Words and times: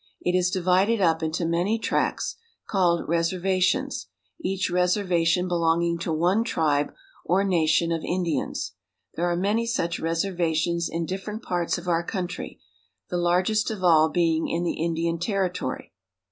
It 0.19 0.35
is 0.35 0.49
divided 0.49 0.99
up 0.99 1.21
into 1.21 1.45
many 1.45 1.77
tracts, 1.77 2.35
called 2.67 3.07
reservations, 3.07 4.07
each 4.39 4.71
reservation 4.71 5.47
belonging 5.47 5.99
to 5.99 6.11
one 6.11 6.43
tribe, 6.43 6.91
or 7.23 7.43
nation, 7.43 7.91
of 7.91 8.03
Indians. 8.03 8.73
There 9.13 9.29
are 9.29 9.35
many 9.37 9.67
such 9.67 9.99
reservations 9.99 10.89
in 10.89 11.05
different 11.05 11.43
parts 11.43 11.77
of 11.77 11.87
our 11.87 12.03
country, 12.03 12.59
the 13.11 13.17
largest 13.17 13.69
of 13.69 13.83
all 13.83 14.09
being 14.09 14.47
in 14.47 14.63
the 14.63 14.81
Indian 14.83 15.19
Territory. 15.19 15.93